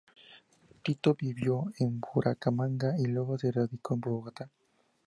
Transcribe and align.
Tito 0.81 1.13
vivió 1.13 1.65
en 1.77 1.99
Bucaramanga 1.99 2.95
y 2.97 3.05
luego 3.05 3.37
se 3.37 3.51
radicó 3.51 3.93
en 3.93 4.01
Bogotá. 4.01 4.49